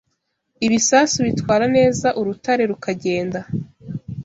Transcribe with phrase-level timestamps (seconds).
[0.65, 3.39] Ibisasu bitwara neza urutare rukagenda